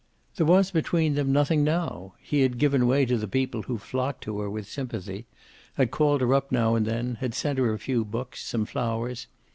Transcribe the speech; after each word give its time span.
There 0.37 0.47
was, 0.47 0.71
between 0.71 1.13
them, 1.13 1.31
nothing 1.31 1.63
now. 1.63 2.15
He 2.19 2.41
had 2.41 2.57
given 2.57 2.87
way 2.87 3.05
to 3.05 3.17
the 3.19 3.27
people 3.27 3.61
who 3.61 3.77
flocked 3.77 4.23
to 4.23 4.39
her 4.39 4.49
with 4.49 4.67
sympathy, 4.67 5.27
had 5.75 5.91
called 5.91 6.21
her 6.21 6.33
up 6.33 6.51
now 6.51 6.73
and 6.73 6.87
then, 6.87 7.17
had 7.21 7.35
sent 7.35 7.59
her 7.59 7.71
a 7.71 7.77
few 7.77 8.03
books, 8.03 8.43
some 8.43 8.65
flowers. 8.65 9.27